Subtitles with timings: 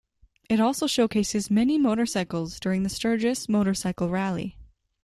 [0.49, 4.57] It also showcases many motorcycles during the Sturgis Motorcycle Rally.